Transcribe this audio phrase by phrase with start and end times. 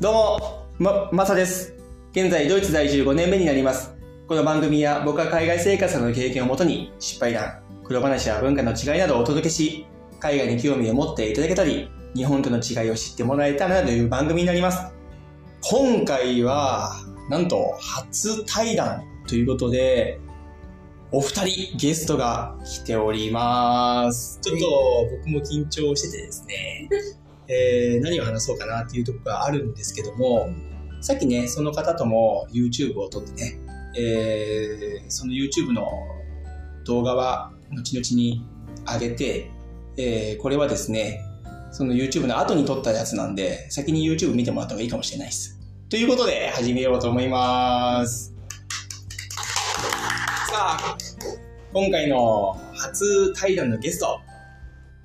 [0.00, 1.74] どうも、ま、まさです。
[2.12, 3.96] 現在、ドイツ在住5年目になります。
[4.28, 9.86] この番組は僕は海外生活の経験をもとに、失敗談、黒話や文化の違いなどをお届けし、
[10.20, 14.86] 海外に興味を持っていただけたり、日本との違いを知ってもらえたらなという番組になります。
[15.68, 16.92] 今回は、
[17.28, 20.20] なんと、初対談ということで、
[21.10, 24.38] お二人ゲストが来ております。
[24.42, 26.88] ちょっと僕も緊張しててですね、
[27.48, 30.48] えー何を話そうかなっていうとこがあるんですけども、
[31.00, 33.58] さっきね、その方とも YouTube を撮ってね、
[33.96, 35.88] えーその YouTube の
[36.84, 38.44] 動画は後々に
[38.86, 39.50] 上げて、
[39.96, 41.20] えーこれはですね、
[41.70, 45.58] その YouTube の後に撮ったやつなんで、先に YouTube 見てもらった方がいいかもしれないです。
[45.88, 48.34] ということで、始めようと思います。
[50.50, 50.98] さあ、
[51.72, 54.20] 今回の初対談のゲスト、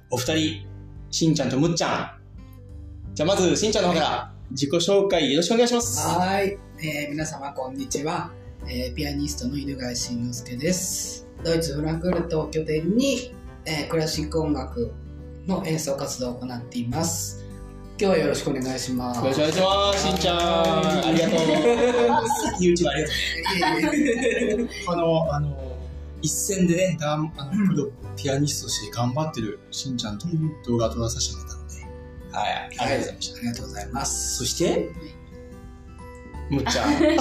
[0.10, 0.68] お二人、
[1.12, 2.23] しんちゃんとむっちゃん。
[3.14, 6.18] じゃあまず、しんちゃんの方から自己紹介よろしくお願いします。
[6.18, 8.32] はい、えー皆様こんにちは、
[8.68, 11.28] えーピアニストの犬飼慎之介です。
[11.44, 13.36] ドイツフランクフルトを拠点に、
[13.68, 14.92] えークラシック音楽
[15.46, 17.46] の演奏活動を行っています。
[18.00, 19.20] 今日はよろしくお願いします。
[19.20, 20.08] よろしくお願いします。
[20.08, 21.40] しんちゃん、ありがとう。
[22.66, 23.04] YouTube あり
[23.60, 23.92] がとう。
[23.92, 24.70] ね。
[24.88, 25.78] あの、あの、
[26.24, 30.26] 一戦でね、がんあのプロピアニストとして頑張ってるしんちゃんと
[30.66, 31.53] 動画を撮らさせてもらっ
[32.34, 33.38] はい、ありがとうございました。
[33.38, 34.90] ありがとうございますそして、
[36.50, 36.94] むっちゃん。
[37.00, 37.18] こんに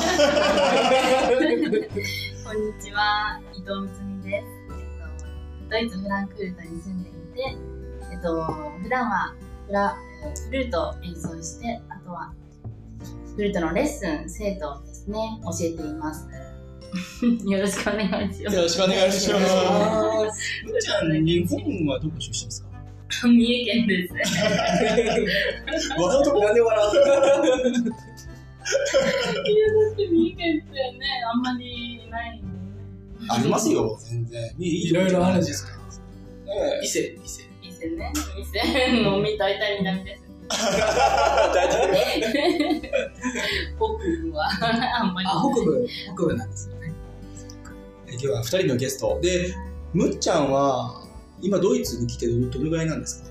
[2.83, 4.47] ちは、伊藤むつみです。
[4.71, 4.75] えっ
[5.21, 5.27] と、
[5.71, 7.57] ドイツ・フランクフルトに住んでいて、
[8.13, 8.45] えっと、
[8.83, 9.35] 普段は
[9.67, 12.33] フラえーフルートを演奏して、あとは
[13.37, 16.27] フルートのレッスン、生徒をですね、教えてい ます。
[17.47, 18.57] よろしくお願いします。
[18.57, 19.47] よろしくお願いします。
[19.51, 20.25] あ
[20.65, 22.72] むっちゃん、日本はどこ出身ですか？
[23.21, 24.15] 三重県です。
[25.99, 26.95] 笑うとこなんで笑うい
[29.59, 30.73] や、だって三重県って。
[30.73, 30.77] ね、
[31.31, 32.53] あんまりないんでね。
[33.29, 34.55] ありますよ、全然。
[34.59, 35.73] いいろいろあるんですか。
[35.77, 35.83] ね。
[36.83, 40.23] 伊勢伊勢伊勢ね、伊勢のみ大体南です。
[40.49, 40.59] 大
[41.53, 41.61] 体
[43.77, 43.87] 北
[44.23, 44.49] 部は
[45.01, 45.27] あんまり。
[45.27, 45.87] ないあ北部。
[46.15, 46.93] 北部なんですよね。
[48.09, 49.19] 今日は2人のゲスト。
[49.23, 49.55] で
[49.93, 51.02] むっちゃんは
[51.43, 53.31] 今ドイツに来てどどれぐらいなんですか？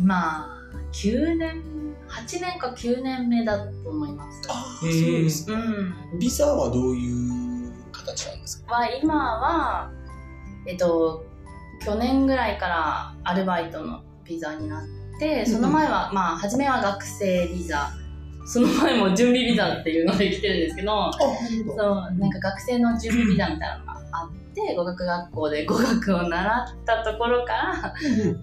[0.00, 0.58] まあ、
[0.92, 1.62] 9年、
[2.08, 4.42] 8年か9年目だと思います。
[4.48, 6.18] あそうですうん。
[6.18, 8.74] ビザはどういう形なんですか？
[8.74, 9.90] は、今は、
[10.66, 11.24] えっと、
[11.84, 14.84] 去年ぐらいからアルバイトのビザになっ
[15.18, 17.90] て、その前は、まあ、初めは学生ビザ、
[18.46, 24.41] その前も準備ビザっていうので来てるんですけど、そう、なんか学生の準備ビザみたいなのがあって、
[24.76, 27.94] 語学学校で語学を習ったところから、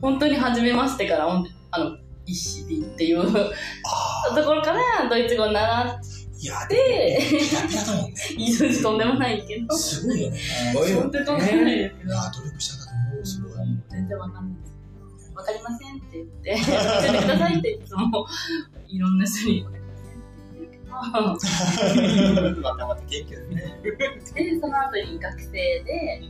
[0.01, 1.27] 本当に初めましてから、
[1.71, 5.99] あの、一子瓶っていうあところからドイツ語を習っ
[6.41, 8.15] いやでピラピラだも んね。
[8.37, 10.39] いい数字とんでもないけど、すごいよね。
[10.95, 13.25] 本当にとんでもないですけど、いや努力したんだと思う。
[13.25, 13.51] すごい
[13.89, 15.33] 全然わかんないです。
[15.35, 18.25] わかりませんって言って、教えてくださいっていつも
[18.87, 19.65] いろんな人に
[20.89, 26.21] またまた元気だねで、その後に学生で、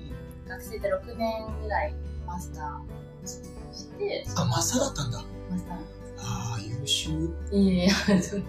[0.47, 5.23] 学生で6年ぐらいマスターして、あマサだったんだ。
[5.49, 5.77] マスター。
[6.21, 7.11] ああ優秀
[7.51, 8.43] いやいや、そう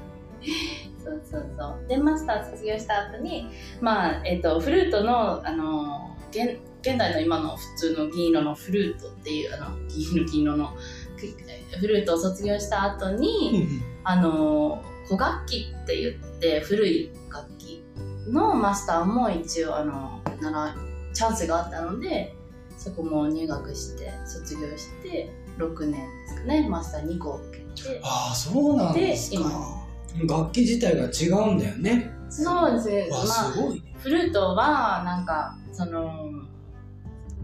[1.25, 1.89] そうそう。
[1.89, 3.49] で、マスター卒業した後に、
[3.81, 10.75] まあ、えっ、と、フルートの、あの、現現代の今の普通の銀色のフルートっていう、あの、銀色の
[11.17, 13.69] くフルートを卒業した後に、
[14.03, 17.83] あの、古楽器って言って、古い楽器
[18.29, 20.73] のマスターも一応、あの、習い、
[21.13, 22.33] チャンスがあったので、
[22.79, 29.51] そこも入学して、卒業して、6年ですかね、マスター2個受けて、ああそうなんですで今。
[29.51, 29.81] か
[30.29, 32.13] 楽器自体が違うんだよね。
[32.29, 33.09] そうですね。
[33.11, 33.53] まわあ、
[33.99, 36.15] フルートは、なんか、その、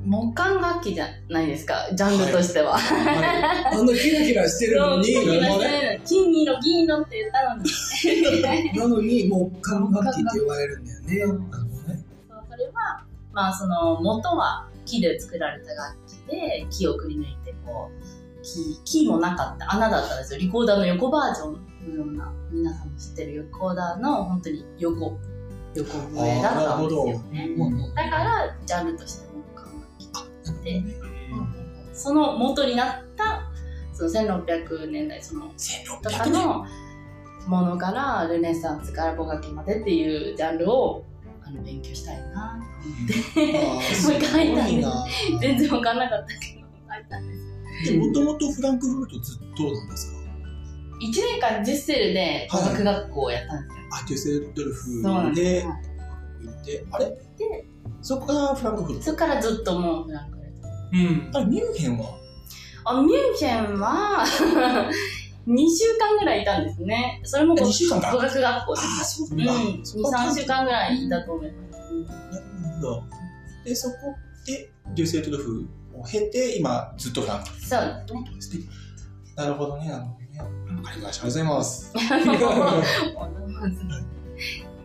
[0.07, 2.77] 木管楽器じゃないですか、ジャンルとしては。
[2.77, 8.79] あんなキラキラしてるのに金色してる金色、銀色って言ったのに。
[8.79, 20.39] なのに木管楽器って呼ばれるんだよねねそうそれは、まあ、その、元は木で作られた楽器で、木をくり抜いて、こう、木、木もなかった、穴だったんですよ。
[20.39, 21.53] リコーダーの横バージョン
[21.89, 25.19] のような、皆さんも知ってるリコーダーの、本当に横、
[25.75, 27.57] 横笛だったんですよね。
[27.97, 29.36] だから、ジャンルとして
[31.93, 33.43] その元になった、
[33.93, 35.49] その1600年代、その、と
[36.11, 36.67] か1600年の
[37.47, 41.05] ものから、ルネサンスから古楽器までっていうジャンルを、
[41.43, 42.59] あの、勉強したいな
[43.35, 43.53] と思って。
[43.53, 47.93] もう一回書いたんです全然わかんなかったけど、書いたんです。
[47.93, 53.85] でもともとフランクフルトずっとなんですか？1年間デュッセルで語学学校をやったんですよ。
[53.93, 55.03] あ、デュッセルドルフ
[55.35, 55.67] で
[56.91, 57.19] あれ？
[58.01, 59.05] そこからフランクフルト。
[59.05, 60.36] そこからずっともうフランク。
[60.93, 61.31] うん。
[61.35, 62.19] あれ、ミュンヘンは？
[62.85, 64.25] あ、ミュンヘンは
[65.47, 67.21] 2週間ぐらいいたんですね。
[67.25, 69.35] それも語二週間か語学学校であ、そうす。
[69.35, 69.53] なんだ。
[69.53, 71.93] うん、2、3週間ぐらいいたと思います。
[71.93, 72.45] うんなる
[72.77, 73.03] ほど。
[73.65, 73.95] で、そこ
[74.47, 78.21] で、デュッセルフを経て、今、ずっとフランクフそうですね。
[78.21, 78.65] ルトですね。
[79.37, 80.77] なるほどね、なるほどね。
[80.77, 81.27] わかりました。
[81.27, 81.93] ありがとうございます。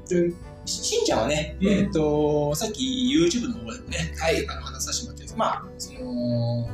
[0.09, 0.33] で
[0.65, 2.83] ししんちゃんはね、うんえっ、と、さっき
[3.15, 4.48] YouTube の方でもね、はい。
[4.48, 6.68] あの話させてもらったんですまあ、その、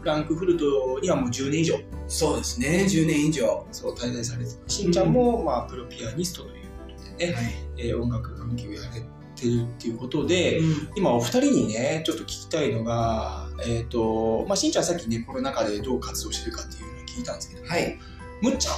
[0.00, 1.76] フランクフルトにはもう10年以上、
[2.06, 2.86] そうですね。
[2.86, 3.66] 10年以上。
[3.72, 7.44] そう、滞在されてて、しんちゃんも、まあ、プロピアニストということでね、はい。
[7.78, 8.88] えー音楽関係をやれ
[9.34, 17.98] てるっていうことで、うん今お二人にね、ちょっと聞きたいのが、えっ、と、まあ、しんちゃんさっきね、コロナ禍でどう活動してるかっていうのを聞いたんですけど、はい。
[18.42, 18.74] むっちゃん、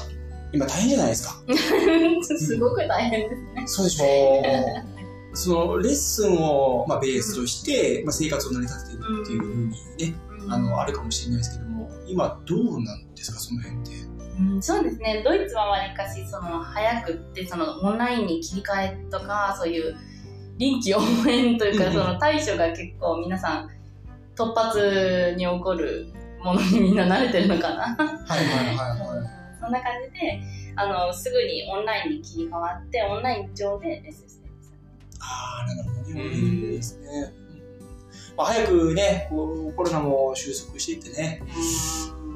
[0.53, 1.43] 今大変じゃないですか。
[2.39, 3.63] すごく大変ですね。
[3.67, 5.00] そうでしょう。
[5.33, 10.15] そのレッスンを、まあ、ベースとして、まあ、生活を成り立ててるっていうふうにね、
[10.49, 13.93] あの、あるかもしれないですけども、今どうなんですか、その辺って？
[14.41, 15.23] うん、そうですね。
[15.25, 19.97] ドイツはわりかし、その、早くって、その、オンラインに切り替えとか、そういう、
[20.57, 23.69] 臨機応変というか、うんその、対処が結構皆さん、
[24.35, 26.13] 突発に起こる
[26.43, 27.97] ものにみんな慣れてるのかな。
[28.27, 30.41] はいはいはい そんな感じで、
[30.75, 34.30] あの、すぐにオンラインに切り替わって、オンライン上でレッスン。
[35.21, 36.23] ああ、なるほどね。
[36.23, 37.35] うんいいですね。
[37.45, 37.51] うん
[38.37, 41.43] まあ、早くね、こうコロナも収束していってね、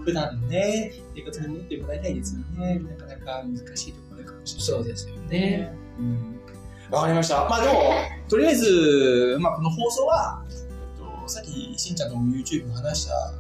[0.04, 2.78] 普段のね、生活に戻ってもらいたいですよね。
[2.78, 4.66] なかなか難しいところかもしれない。
[4.66, 5.74] そうですよね。
[5.98, 6.34] うん
[6.90, 7.48] わかりました。
[7.48, 7.92] まあでも、
[8.28, 13.34] とりあえず、まあこの放送は、えっと、さっきしんちゃんとも YouTube で話した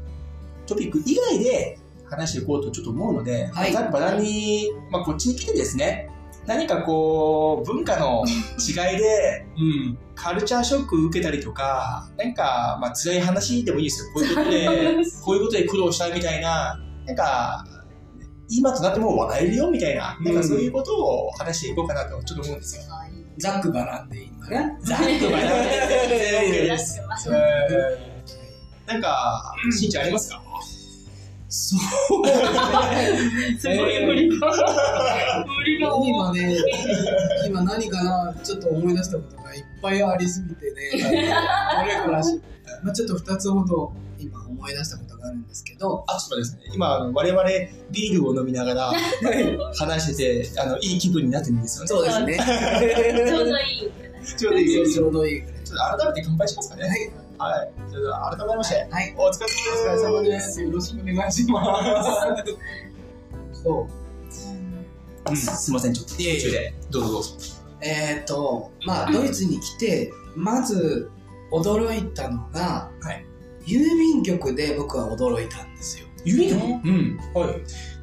[0.66, 6.10] トピック以外で話していこうとちょっと思うので、はいざっばらんに、まあこっちに来てですね、
[6.46, 8.24] 何かこう、文化の
[8.58, 9.98] 違いで、うん。
[10.14, 14.10] カルチャーショック受けたりとか、なんか、まあ辛い話でもいいですよ。
[14.14, 14.66] こういうことで、
[15.24, 17.64] こういうことで苦労したみたいな、なんか、
[18.48, 22.82] 今となっても笑えるよみたいな、なんかそういうことを話していこうかなとちょっと思うんですよ。
[23.38, 24.80] ざっくばらんでいいのかな。
[24.82, 25.68] ざっくばらん
[26.10, 27.30] で出してます
[28.86, 30.43] なんか、しんちゃんありますか？
[31.54, 32.26] そう。
[33.58, 34.50] すごい無理が。
[35.46, 36.08] 無理が多い。
[36.08, 36.56] 今ね、
[37.46, 42.40] 今何かな、ちょっと思い出したことがいっぱいありすぎてね、 どれからし、
[42.82, 47.44] まあ、ちょっと2つほど今思い出したことがあるんですけど、あ、ちょっとですね、今、あの我々
[47.92, 48.92] ビールを飲みながら
[49.76, 51.88] 話してて、あの、いい気分になってるんですよね。
[51.88, 52.38] そうですね。
[53.28, 53.90] ちょうどいい。
[54.36, 55.42] ちょうどいいちょうどいい。
[55.64, 56.88] ちょっと改めて乾杯しますかね。
[56.88, 57.23] はい。
[57.38, 57.90] はい。
[57.90, 59.14] じゃあ、改めまして、はい。
[59.16, 59.46] お疲れ
[59.86, 60.62] お疲れ様です。
[60.62, 63.62] よろしくお願いします。
[63.62, 63.88] そ
[65.30, 65.36] う。
[65.36, 66.74] すすいません、ちょっと途中で。
[66.90, 67.30] どうぞどうぞ。
[67.80, 71.10] えっ、と、まあ、ドイツに来て、まず
[71.50, 73.24] 驚いたのが、はい
[73.66, 76.06] 郵便局で僕は驚いたんですよ。
[76.24, 77.18] 指でねうん。
[77.34, 77.50] は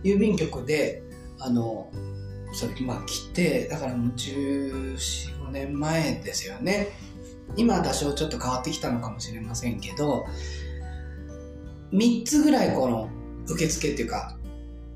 [0.04, 0.08] い。
[0.08, 1.04] 郵便局で、
[1.40, 1.92] あの、
[2.54, 4.96] それ、まあ、来て、だからもう14、
[5.48, 6.90] 5年前ですよね。
[7.56, 10.26] 今は多少ちょっと変わってきたのかもしれませんけど、
[11.92, 13.10] 3つぐらいこの
[13.48, 14.38] 受付っていうか、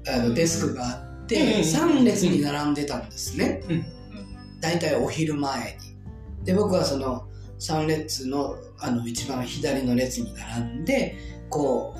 [0.07, 0.91] あのデスクがあ
[1.23, 3.63] って、うん3列に並んでたんですね。
[3.69, 3.85] うん
[4.61, 5.77] 大体お昼前
[6.39, 6.45] に。
[6.45, 7.27] で、僕はその
[7.59, 11.15] 3列のあの一番左の列に並んで、
[11.49, 11.95] こ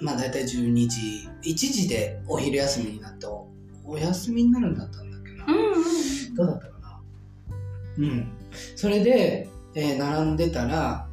[0.00, 3.48] う、まあ大体12時、1時でお昼休みになってお、
[3.84, 5.44] お休みになるんだったんだっけな。
[5.46, 5.78] うんう
[6.30, 6.34] ん。
[6.34, 7.00] どうだったかな
[7.98, 8.28] うん。
[8.74, 11.06] それで、えー並んでたら、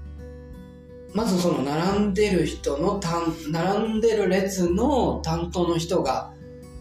[1.13, 6.31] まずその並んでる人の担、並んでる列の担当の人が、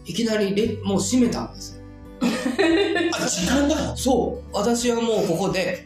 [0.05, 1.81] いきなりレもう閉めたんです。
[3.13, 3.95] あ、時間だ。
[3.97, 4.55] そう。
[4.55, 5.85] 私はもうここで、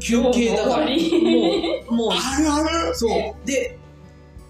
[0.00, 0.92] 休憩だから、も
[1.90, 2.94] う、もう、あるある。
[2.94, 3.46] そう。
[3.46, 3.78] で、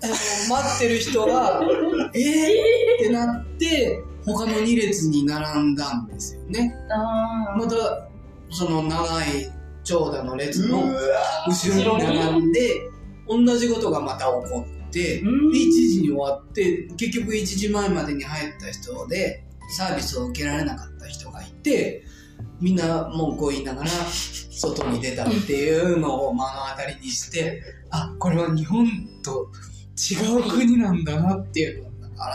[0.02, 1.61] あの待ってる人が、
[2.14, 3.04] えー？
[3.04, 6.75] ってなって、他の2列に並んだんですよね。
[6.90, 8.09] あまた、
[8.50, 9.52] その長い
[9.85, 10.83] 長蛇の列の
[11.47, 12.91] 後ろに並んで、
[13.29, 19.45] 同じことがまた起こって、ーうん1時に終わって、結局1時前までに入った人で、
[19.76, 22.05] サービスを受けられなかった人がいて、
[22.61, 23.91] みんな文句を言いながら、
[24.50, 28.87] 外に出たっていうのを目の当たりにして、あ、これは日本
[29.23, 29.49] と
[29.97, 31.93] 違う国なんだなっていうのを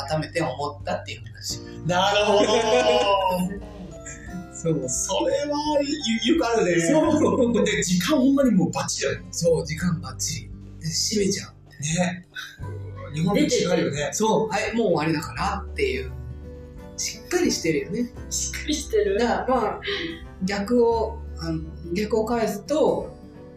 [0.07, 1.59] 改めて思ったっていう話。
[1.85, 3.69] なるほど。
[4.61, 5.57] そうそれは
[6.25, 6.81] ゆよくあるね。
[6.81, 9.27] そうで、時間ほんまにもうバッチリだよね。
[9.31, 10.49] そう、時間ばっちり。
[10.81, 11.53] で、閉めちゃう。
[11.81, 12.27] ね。
[13.13, 14.09] 日本と違うよね。
[14.11, 16.11] そう、はい、もう終わりだからっていう
[16.97, 18.11] しっかりしてるよね。
[18.29, 19.79] しっかりしてるだからまあ、
[20.43, 21.61] 逆を、あの
[21.93, 23.15] 逆を返すと、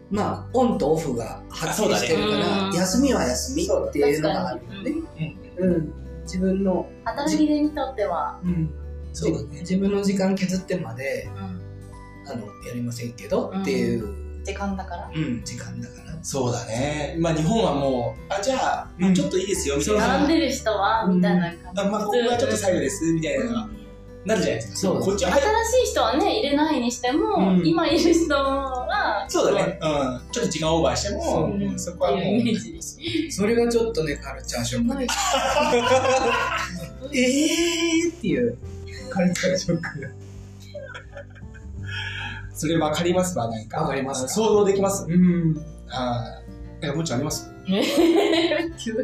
[0.09, 5.35] まあ、オンとオフがはっきりしてるから、ね休みは休みっていうのがあるよね。
[5.57, 5.93] うん。
[6.23, 8.73] 自分の、働き手にとっては、うん。
[9.13, 11.61] そうだね自分の時間削ってまで、うん
[12.25, 14.07] あの、やりませんけど、っていう、
[14.45, 15.11] 時間だから？
[15.13, 16.17] うん、時間だから。
[16.23, 17.17] そうだね。
[17.19, 20.07] まあ日本はもう、あ、じゃあ、まあちょっといいですよ、みたいな。
[20.19, 23.67] 並んでる人はみたいな感じあまあ、ここがちょっと最後です、みたいなのが、
[24.25, 24.77] なるじゃないですか。
[24.77, 25.41] そうこっちは、はい。
[25.41, 29.77] 新しい人はね入れないにしても、うん今いる人はそうだね。
[29.81, 30.21] うん。
[30.31, 35.07] ちょっと時間オーバーしても、そううんそこはもう、っていうイメージそれがちょっとね、カルチャーショックで。
[37.13, 38.57] えーっていう、
[39.13, 40.13] カルチャーショック。
[42.53, 43.81] それわかりますわ、なんか。
[43.81, 44.29] わかりますか？
[44.29, 45.05] 想像できます？
[45.07, 45.55] うん。
[45.89, 46.43] ああ。
[46.81, 47.51] なんかもうちあります？
[48.77, 48.99] 急に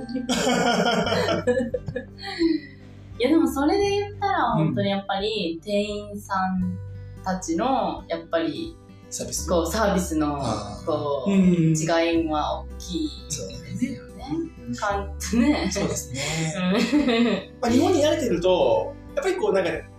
[3.20, 6.78] いやでもそれで言ったら本当にやっぱり店員さん
[7.24, 8.76] たちのやっぱり
[9.10, 9.48] サービス。
[9.48, 10.40] こうサービスの
[10.86, 11.40] こううん。
[11.40, 11.84] 違
[12.24, 13.94] いは大きいそうだですね。
[13.94, 15.72] よね。
[15.72, 17.52] そうですね。
[17.70, 19.90] 日本に慣れてると、やっぱりこうなんかね、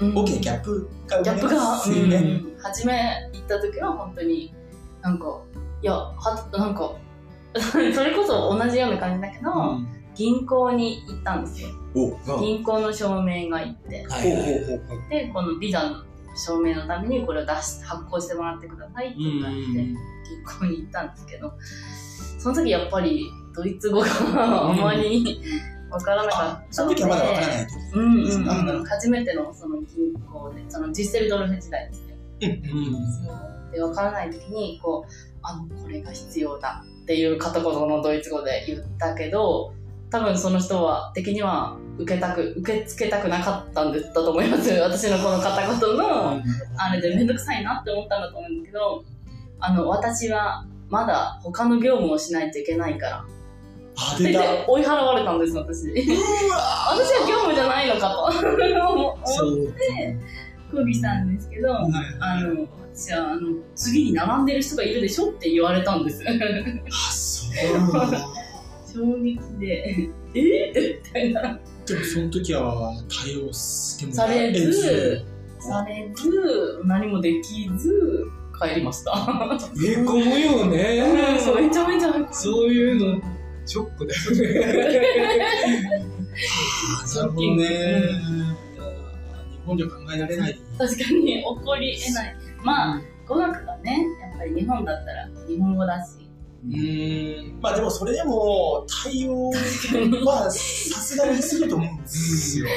[0.00, 0.14] うん。
[0.16, 1.90] 大きなギャップが生まれます。
[1.90, 2.16] よね。
[2.16, 2.58] うん。
[2.58, 4.54] 初め行った時は本当に
[5.02, 5.40] なんか
[5.82, 6.94] いやはなんか
[7.58, 9.88] それこそ同じような感じだけど、うん。
[10.14, 11.70] 銀行に行ったんですよ。
[12.40, 14.06] 銀行の証明がいって。
[14.08, 14.52] はいはい
[15.08, 16.04] でこのビザの
[16.34, 19.96] 証明のためにこれを出し発行してもらってくださいって言われて銀
[20.60, 21.52] 行に行ったんですけど
[22.38, 25.42] その時やっぱりドイツ語があまり
[25.92, 27.74] わからなかあったその時はまだわからない時。
[27.94, 32.16] うんうんですかうん、初めてのその銀行でそのディッセルドルフ時代ですね。
[32.40, 33.70] うん。
[33.70, 39.74] で分からない時にこうあのこれが必要だっていう片言のドイツ語で言ったけど
[40.10, 44.70] 多分その人は的には受けたく受け付けたくなかったんだと思います。
[44.80, 46.40] 私のこの片言の
[46.76, 49.04] あれで面倒くさいなって思ったんだと思うんですけど
[49.60, 53.26] あの私はまだ他の業務をしないといけないからあ、
[53.94, 54.32] って。
[54.32, 59.12] 言って追い払われたんです私私は業務じゃないのかと思。
[59.12, 60.16] って
[60.70, 61.76] 抗議したんですけど、
[62.20, 63.40] あの、私は、あの、
[63.74, 66.22] 次に並んでる人がいるでしょって言われたんです。
[66.26, 67.52] あ、そう。
[68.92, 71.60] 衝撃で、えー、みたいな。
[71.86, 75.24] でもその時は対応してもされえず、
[75.58, 78.26] されず、何もできず、
[78.60, 79.12] 帰りました。
[79.12, 81.02] へこむよね。
[81.40, 82.32] そうめちゃめちゃ。
[82.32, 83.20] そういうの、
[83.66, 85.00] ショックだよね。
[87.14, 87.66] なるほどね。
[89.50, 90.60] 日本では考えられない。
[90.78, 92.36] 確かに起こり得ない。
[92.64, 96.28] まあ、語学がね、やっぱり日本だったら日本語だし。
[96.64, 97.60] うーん。
[97.60, 102.68] まあでもそれでも対応はさすがにすると思うんですよ。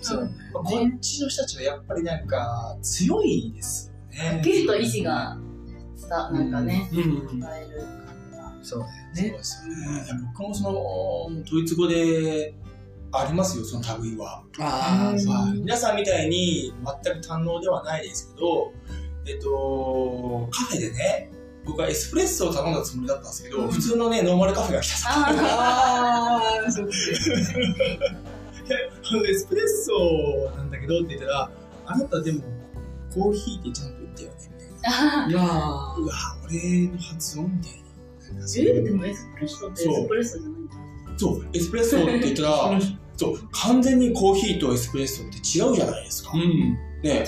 [0.00, 0.30] そう。
[0.52, 4.36] まあこっちの人たちはやっぱりなんか強いですよね。
[4.36, 5.38] はっきりと意思が
[6.00, 7.40] 伝わ、なんかね、うん。
[7.40, 8.01] 伝える。
[8.62, 9.38] そうだそうよね。
[9.38, 10.04] ですよね。
[10.04, 10.70] いや僕もそ
[11.30, 12.54] の、ドイツ語で
[13.12, 14.42] ありますよ、その類は。
[14.58, 16.72] ああ、皆さんみたいに
[17.04, 18.72] 全く堪能ではないですけど、
[19.26, 21.30] えっと、カフェでね、
[21.64, 25.08] 僕はエスプレッソを頼んだつもりだったんですけど、うん普通のね、ノーマルカフェが来たさ。
[25.10, 26.86] あああ、そうあ
[29.16, 29.66] の エスプレッ
[30.48, 31.50] ソなんだけどって言ったら、
[31.86, 32.40] あなたでも
[33.14, 35.24] コーヒーってちゃんと言ったよねみたいな。
[35.26, 35.28] あ。
[35.28, 35.46] いやーう
[36.06, 36.14] わ、
[36.44, 37.81] 俺の発音みたいな。
[38.58, 40.74] えでもエスプレッソってエスプレッソじゃないんだ。
[41.16, 42.80] そう、エスプレッソって言ったら、
[43.16, 46.32] そう、完全にコーヒーとエスプレッソって違うじゃないですか。
[46.34, 46.78] うん。
[47.02, 47.24] ね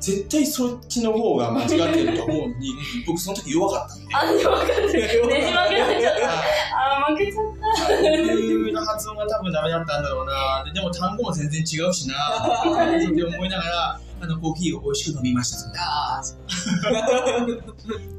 [0.00, 2.72] 絶対そっちの方が間違ってると思うのに、
[3.04, 4.14] 僕その時弱かったんで。
[4.14, 4.92] あ、でも分かる。
[4.92, 6.30] ねじ負けになっちゃった。
[6.30, 7.48] ああ、負けちゃっ
[8.68, 12.14] 僕の発音が多分ダメだったんだろうなででも単語も全然違うしな
[12.98, 16.22] って思いながらあのコーヒーを美味しく飲みましたあ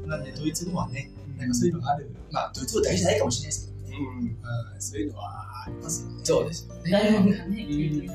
[0.06, 2.10] なんでドイツ語はねなんかそういうのがある。
[2.30, 4.36] まあドイツ語大事じゃないかもしれないですけどね、
[4.74, 6.20] うん、そういうのはありますよね。
[6.24, 8.08] そうですよね。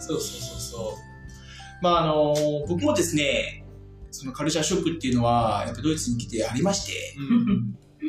[0.00, 1.82] そうそうそうそう。
[1.82, 2.34] まああの
[2.68, 3.64] 僕もですね
[4.10, 6.92] そのカルチャーショックっていうのはやっぱドイツに来てありまして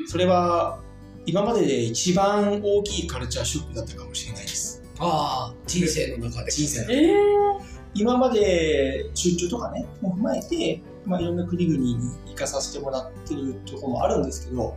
[0.07, 0.79] それは
[1.25, 4.83] 今までで一番大きいカルチャーショックだったかもしれないです。
[4.99, 6.51] ああ、人生の中で。
[6.51, 7.63] 人生のえ
[7.93, 14.75] 今まで出張とかね、も踏まえて、まあ、いろんな国々に行かさせてもらってるところもあるんですけど、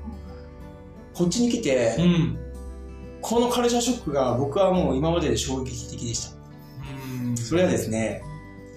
[1.15, 2.39] こっちに来て、ん。
[3.23, 6.37] このカルチャーショックが僕はもう今までで衝撃的でした。
[7.37, 8.23] それはですね、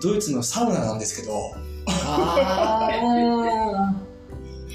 [0.01, 1.33] ドイツのサウナなんですけど、
[1.87, 3.95] ああ。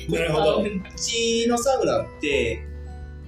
[0.08, 0.62] なるほど。
[0.62, 0.66] う
[0.96, 2.62] ちのサウナって、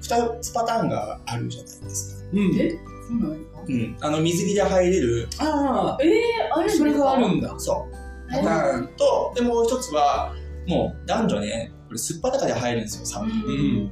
[0.03, 2.29] 2つパターンがあるじゃないですか。
[2.33, 2.41] うん。
[2.61, 2.71] え？
[3.09, 3.62] そうなんですか？
[3.69, 3.97] うん。
[4.00, 6.07] あの、水着で入れる、あえ
[6.55, 7.55] ああ、それがあるんだ。
[7.59, 7.96] そう、え
[8.30, 10.35] パターンと、で、もう一つは、
[10.66, 13.35] もう男女ね、これ、すっぱだかで入るんですよ、サウナ。
[13.35, 13.90] ん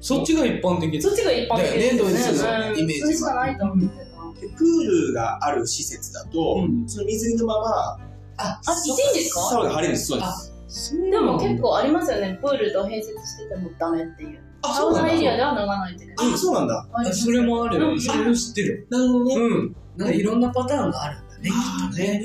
[0.00, 4.40] そっちが一般的そっちが一般的ですねドイメージはそれしかないと思ってた。
[4.40, 7.98] でプールがある施設だと、うんその水着のまま、あ、
[8.38, 10.24] あ、いいんですサかウナ入れるんです、そうで
[10.68, 11.10] す。
[11.10, 12.38] でも結構ありますよね。
[12.40, 14.40] プールと併設しててもダメっていう。
[14.62, 16.32] あ、サそうなんだウナエリアでは脱がないといけない。
[16.32, 16.86] あ、そうなんだ。
[17.12, 17.90] それもあるよ。
[17.90, 18.86] うんそれも知ってる。
[18.88, 19.34] なるほどね。
[19.36, 19.76] うん。
[19.96, 22.22] なんかいろんなパターンがあるんだね、きっとね。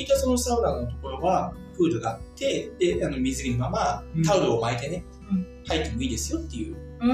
[0.00, 7.06] ね僕いたそのサウナのところは、プールがあって、で、あの水着のままうんタオルを巻いてね、うん入ってもいいですよっていうう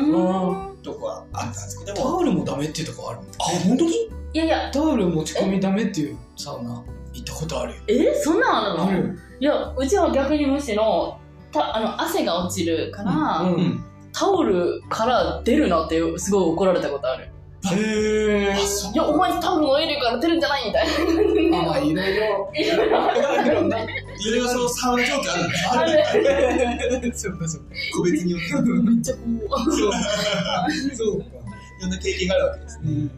[0.73, 0.83] ん。
[0.83, 2.19] とこはあったんですけどタも。
[2.19, 3.90] オルもダメっていうとこあるんだあ、本当に？
[3.93, 7.83] いやいや、タオル持ち込みダメっていうサウナ行ったことあるよ。
[7.88, 8.14] え？
[8.14, 9.12] そんなんあるの？
[9.12, 9.19] る。
[9.40, 11.19] いや、うちは逆にむしろ、
[11.52, 13.85] たあの汗が落ちるから、うんうん。
[14.12, 17.28] タオルから出るなってすごい怒られたことある。
[17.75, 21.59] へあ、そういや、お前タオルのエリアから出るんじゃないみたいな。
[21.59, 22.53] あ、まあいろいろ。
[22.55, 23.79] いろいろいろ。
[23.79, 27.13] いろいろそのサウナ状況あるんですある。
[27.15, 27.67] そうかそうか。
[27.97, 28.63] 個別によって。
[28.63, 29.21] めっちゃこ
[29.69, 29.73] う。
[29.73, 29.93] そう
[30.95, 31.27] そうか。
[31.79, 32.81] いろんな経験があるわけです。
[32.83, 33.11] うん。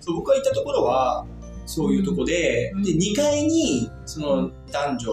[0.00, 1.26] そう僕が行ったところは、
[1.66, 5.12] そういうとこで、うんで、2階に、その男女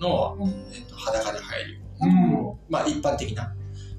[0.00, 3.54] の、うんえっと、裸で入る、うんまあ一般的な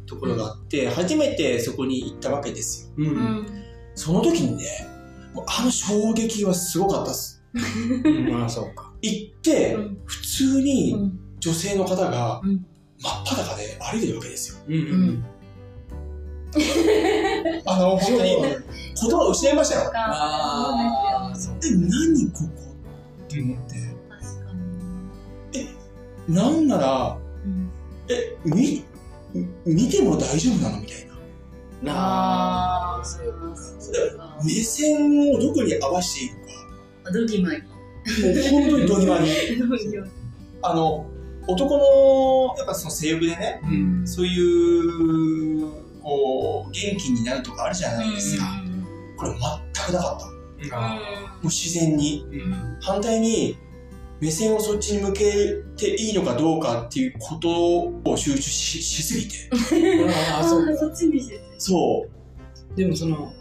[0.06, 2.94] ところがあって、初めてそこに行ったわけですよ。
[2.98, 3.04] う。
[3.04, 3.66] うんん。
[3.98, 4.88] その時にね、
[5.48, 7.44] あの衝撃はすごかったです。
[8.32, 8.94] まあそうか。
[9.01, 12.66] 行って、うん普通にうん女性の方がうん
[13.00, 14.60] 真っ裸で歩いてるわけですよ。
[14.68, 14.77] うんう
[15.12, 15.25] ん。
[17.66, 19.92] あの、本当に言葉を失いましたよ。
[19.94, 21.56] ああ、そう。
[21.63, 22.46] え、何ここ
[23.25, 23.75] って思って。
[24.10, 24.54] 確か
[26.27, 26.36] に。
[26.36, 27.72] なんなら、うん
[28.10, 28.84] え、み、
[29.66, 31.06] 見ても大丈夫なのみたいな。
[31.86, 34.38] ああ、そうそうか。
[34.43, 36.39] 目線をどこに合わせていくか。
[37.05, 37.57] あドギマギ。
[37.57, 39.57] もう本当にドギマギ。
[39.57, 40.11] ドギマギ。
[40.63, 41.05] あの、
[41.48, 44.07] 男の、やっぱその性欲でね、うん。
[44.07, 48.46] そういう、こう、元気になるとかあるじゃないですか。
[49.18, 50.27] これ全くなかった。
[50.27, 50.33] も
[50.74, 51.00] あ
[51.44, 52.25] う自然に。
[52.29, 52.77] ーうん。
[52.81, 53.57] 反対に、
[54.20, 55.24] 目線をそっちに向け
[55.77, 59.35] ていいのかどうかっていうことを集中ししすぎて。
[60.33, 61.47] ああ、そっちにして。
[61.57, 62.05] そ
[62.74, 62.75] う。
[62.75, 63.31] でもその、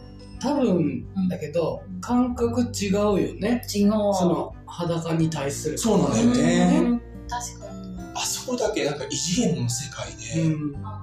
[0.40, 3.62] 多分だけど、感覚違うよね。
[3.74, 3.90] 違う。
[3.90, 5.79] その、裸に対する。
[5.79, 7.98] そうなんだよねうん確かに。
[8.14, 10.76] あそこだけなんか異次元の世界で、うん。
[10.76, 11.02] あ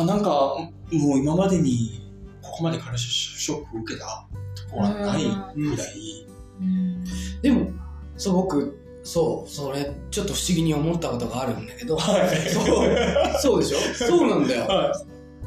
[0.00, 0.70] あ、なんか、も
[1.16, 2.10] う今までに、
[2.42, 4.26] ここまでカルチャーショックを受けた
[4.68, 5.24] とこはない
[5.56, 6.26] ぐらい、
[6.60, 7.04] うん
[7.42, 7.70] でも、
[8.16, 12.36] そう、僕、そう、それ、ちょっと不思議に思ったことがあるんだけど、はい。
[12.50, 14.06] そう、そうでしょ？
[14.06, 14.64] そうなんだよ。
[14.64, 14.92] は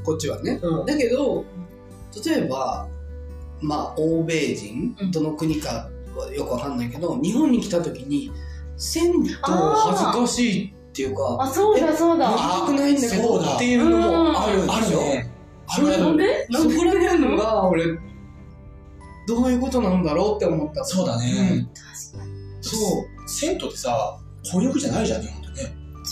[0.04, 0.60] こっちはね。
[0.62, 1.46] うんだけど、
[2.26, 2.88] 例えば、
[3.62, 8.32] まあ、欧米人、うんどの国かはよくわかんないけど、日本に来た時に、
[8.78, 12.32] 銭湯恥ずかしいっていうか、あ、そうだそうだ。
[12.32, 15.00] 行きたくないんだけどそうだっていうのもあるでしょ？
[15.68, 16.48] あるなんで？
[16.52, 17.86] そこら辺のが、俺、
[19.28, 20.84] どういうことなんだろうって思った。
[20.84, 21.70] そうだうんね。
[22.12, 22.34] 確かに。
[22.62, 23.30] そう。
[23.30, 24.18] 銭湯ってさ、
[24.52, 25.41] 混浴じゃないじゃん、日本。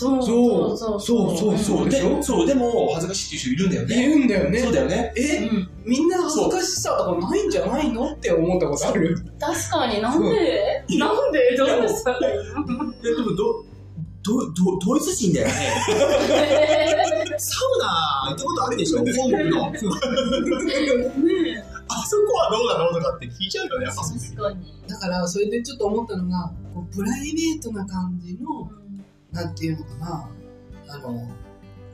[0.00, 2.16] そうそうそうそうそうそう、でしょ？
[2.16, 4.08] で、そう、でも、恥ずかしいっていう人いるんだよね。
[4.08, 4.58] 言うんだよね。
[4.60, 5.12] そうだよね。
[5.16, 9.16] え、うんみんな恥ずかしさとかないんじゃないのって思ったことある？
[9.40, 10.84] 確かになんで？
[10.98, 11.56] なんで？
[11.56, 12.50] どうしたらいで
[13.22, 13.64] も、ど、
[14.22, 15.52] ど、ど、ドイツ人だよね。
[17.38, 18.98] サウナ行ったことあるでしょ？
[18.98, 19.70] 本国の。
[19.72, 24.74] ねあそこはどうなのとかって聞いちゃうよね、やっぱそう確かに。
[24.86, 28.70] だから、それでちょっと思ったのが、こうプライベートな感じの、
[29.32, 30.30] なんていうのかな、
[30.88, 31.28] あの、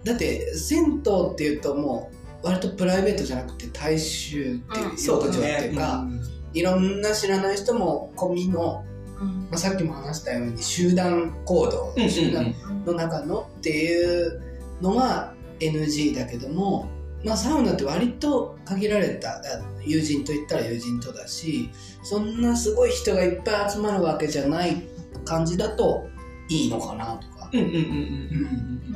[0.04, 2.10] だって、銭湯っていうとも
[2.42, 4.98] う、割とプライベートじゃなくて大衆っていう、うん。
[4.98, 6.06] そうだっていうか、
[6.52, 8.84] いろんな知らない人も込みの、
[9.20, 9.28] うん。
[9.42, 12.10] まあ、さっきも話したように集団行動、うんうんうん。
[12.10, 14.42] 集団の中のっていう
[14.80, 16.88] のは NG だけども、
[17.24, 19.42] まあ、サウナって割と限られたあ
[19.84, 21.70] 友人といったら友人とだし
[22.02, 24.82] そんなすごい人がいっぱい集まるわけじゃない
[25.24, 26.08] 感じだと
[26.48, 27.78] いいのかなとか、うんうんうんう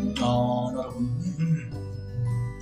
[0.04, 0.14] んうん。
[0.20, 1.08] ああ、なるほどね。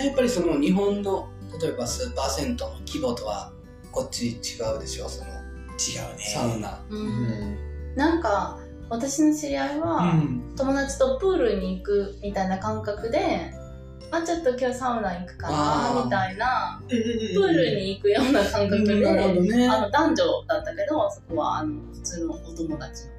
[0.07, 1.29] やっぱりその日本の
[1.61, 3.53] 例えばスーパー銭湯の規模とは
[3.91, 4.37] こっち違
[4.77, 5.09] うでしょ？
[5.09, 6.25] その違うね。
[6.25, 6.81] サウナ。
[6.89, 7.57] うん
[7.97, 8.59] なんか
[8.91, 13.53] 私の知り合いは、ん友達とプールに行くみたいな感覚で、
[14.11, 19.69] あ、ちょっと今日サウナ行くかなみたいな、プールに行くような感覚で。
[19.69, 23.18] あの男女だったけど、そこはあの普通のお友達の。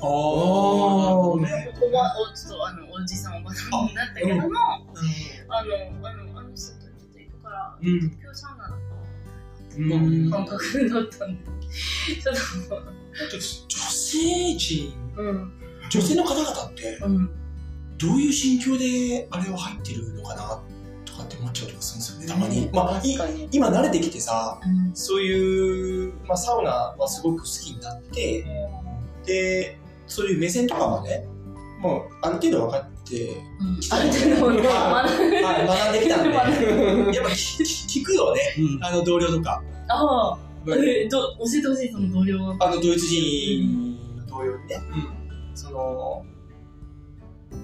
[0.00, 4.42] おばおちょっとあのおじさんおばさんになったけども、
[5.48, 8.78] あのあのあの人とちょっと行くから、うん今日サウナだっ
[9.78, 11.44] うん感覚だったんで。
[12.22, 12.34] ちょっ
[13.28, 15.52] 女性陣、と、うん。
[15.90, 17.30] 女性の方々って、うん。
[17.98, 20.62] どういう心境であれは入ってるのかな
[21.04, 22.70] とかって思っちゃうとかするんですよね、たまに。
[22.72, 23.02] まあ。
[23.50, 24.94] 今慣れてきてさ、うん。
[24.94, 28.44] そういう、まあ、サウナはすごく好きになって、
[29.24, 31.26] で、そういう目線とかもね、
[31.80, 33.80] もうある程度分かって、うん。
[33.90, 36.34] ある程度あはい学んできたんで、
[37.16, 38.40] やっ学ぱ聞聞くよね、
[38.80, 39.62] あの同僚とか。
[39.88, 40.38] ああ、
[40.68, 42.56] え、ど、教えてほしい、その同僚は。
[42.58, 44.80] あのドイツ人の同僚にね、
[45.54, 46.24] その、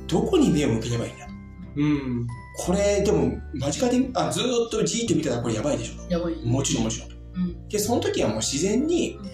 [0.06, 1.26] どこに目を向ければいいんだ？
[1.26, 1.32] と。
[1.76, 2.26] うん。
[2.58, 5.94] これ、でも、間近で、あ、ずーっとじーっと見てたらこれやばいでしょ。
[6.10, 6.34] やばい。
[6.44, 7.10] もちろんもちろん。
[7.10, 7.68] うん。
[7.68, 9.30] で、その時はもう自然にうん、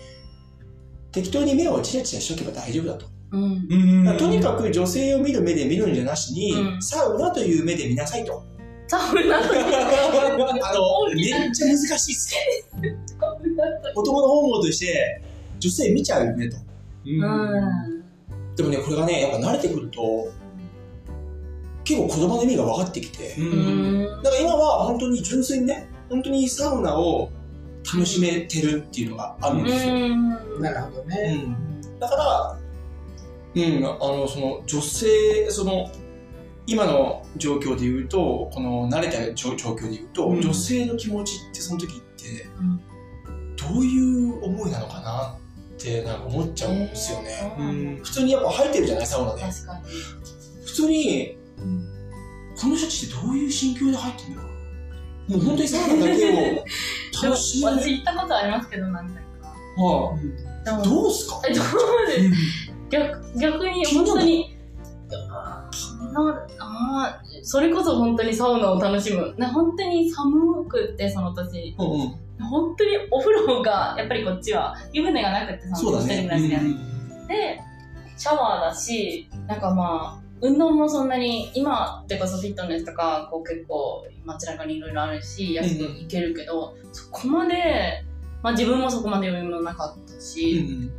[1.13, 3.07] 適当に目をチラチラしとけば大丈夫だと。
[3.33, 3.43] うん。
[3.43, 8.43] うんだとにかく女性を見る目で見るんじゃなしに、うんサウナという目で見なさいと。
[8.89, 12.41] サウナとあの、めっちゃ難しいっすよ。
[13.95, 15.23] 男の本望として、
[15.59, 16.57] 女性見ちゃうよねと。
[17.07, 18.05] うん。
[18.57, 20.29] でもね、これがね、やっぱ慣れてくると、
[21.85, 23.29] 結構言葉の意味が分かってきて。
[23.29, 27.31] だから今は本当に純粋にね、本当にサウナを
[27.93, 29.95] 楽しめてるっていうのがあるんですよ。
[29.95, 30.31] うん。
[30.61, 31.35] なるほどうね。
[31.37, 31.81] ん。
[31.99, 32.59] だから、
[33.55, 35.91] うん、あの、その女性、その、
[36.67, 42.81] 今の状況で言うと、この慣れた状状況で言うと、うん女性の気持ちってその時って、うん
[43.57, 47.55] どういう思いなのかなってなんか思っちゃうんですよね。
[47.59, 48.01] うん。
[48.03, 49.43] 普通にやっぱ入ってるじゃない、サウナで。
[49.43, 49.85] 確かに。
[50.65, 51.99] 普通に、うん
[52.61, 54.48] この人たちってどういう心境で入ってんだろう
[55.29, 57.77] もう本当にサウナだけを楽しめる。
[57.77, 59.23] 私行ったことありますけど、何回か。
[59.83, 60.19] は
[60.65, 61.41] でもあ、どうすか？
[61.49, 61.65] え、どう
[62.07, 62.35] で？
[62.35, 64.57] す逆逆に、本当に、
[65.31, 69.35] あー気になるあーそれこそ本当にサウナを楽しむ。
[69.39, 71.77] ね、本当に寒くって、その年。
[71.79, 72.15] うんうん。
[72.41, 76.49] 本当にお風呂が、やっぱりこっちは、湯船がなくって、そのそうだね一人暮らし
[77.29, 77.61] で、で、
[78.17, 88.05] シャワーだし、なんかまあ、運動もそんなに、今ってこそフィットネスとか、こう結構街中にいろいろあるし、安く行けるけど、そこまで、
[88.43, 90.91] まあ自分もそこまで余裕もなかったうんうし、ん。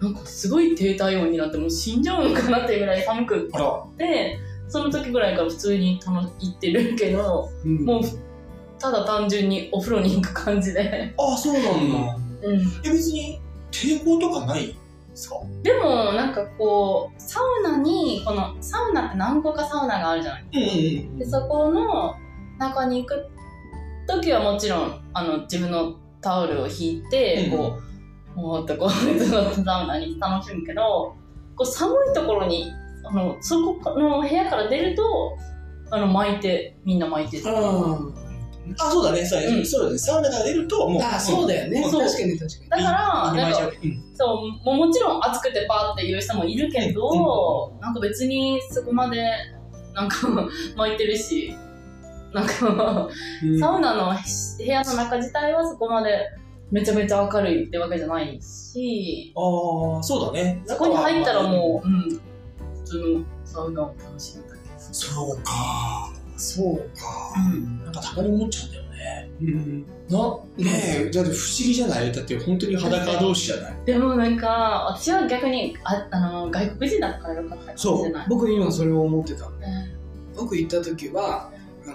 [0.00, 7.84] なんかすごい低体温になってもう死んじゃうのかなっていうぐらい寒くって、その時ぐらいから普通に楽行ってるけど、うん。
[7.84, 8.02] もう、
[8.78, 11.14] ただ単純にお風呂に行く感じで。
[11.18, 12.16] ああ、そうなんだ。
[12.42, 12.60] うん。
[12.84, 14.74] え、別に抵抗とかない
[15.12, 15.36] ですか？
[15.62, 22.14] でも、なんかこう、サウナに、この、サウナって何個かサウナがあるじゃないうんうんで、そこの
[22.58, 23.28] 中に行く
[24.08, 27.78] 時はもちろん、あの、自分のタオルを引いて、うんこ
[28.36, 28.90] う、もーっとこう、
[29.64, 31.14] サウナに楽しむけど、
[31.56, 32.72] こう、寒いところに、
[33.04, 35.36] あの、そこの部屋から出ると、
[35.90, 37.54] あの、巻いて、みんな巻いてる。
[37.54, 38.14] うん。
[38.78, 39.98] あ、そうだね、そうそうだね。
[39.98, 41.02] サウナから出ると、もう。
[41.02, 41.82] あ、そうだよね。
[41.82, 42.70] 確かに確かに。
[42.70, 49.24] だから、なんか、うんそう、もうもちろん暑くてパーっていう人もいるけど、なんか別にそこまで、
[49.94, 50.16] なんか
[50.76, 51.56] 巻いてるし、
[52.32, 53.08] なんか、
[53.42, 54.12] うんサウナの
[54.58, 56.30] 部屋の中自体はそこまで
[56.70, 60.62] めちゃめちゃ明るいってわけじゃないし、ああ、そうだね。
[60.66, 62.20] そこに入ったらもう、うん、普
[62.84, 64.62] 通のサウナを楽しむだけ。
[64.78, 66.12] そうか。
[66.36, 67.21] そうか。
[67.36, 69.30] うんなんかたまに思っちゃうんだよね。
[69.40, 69.86] うん。
[70.08, 70.18] な、
[70.58, 70.70] ね
[71.06, 72.12] え、だって不思議じゃない？
[72.12, 73.76] だって本当に裸同士じゃない？
[73.84, 78.26] でもなんか、私は逆に、ああの、外国人だったからよかったかもしれない。
[78.28, 79.50] 僕今それを思ってたの。
[79.50, 79.56] うん
[80.34, 81.50] 僕行った時は、
[81.86, 81.90] あ